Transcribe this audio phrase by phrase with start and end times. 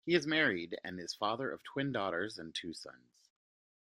[0.03, 3.29] He is married and is father of twin daughters and two sons.